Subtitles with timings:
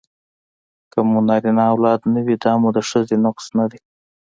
[0.91, 3.79] که مو نرینه اولاد نه وي دا مو د ښځې نقص نه دی